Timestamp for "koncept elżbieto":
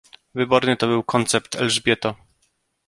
1.03-2.15